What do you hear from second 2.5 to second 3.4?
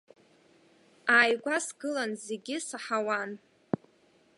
саҳауан.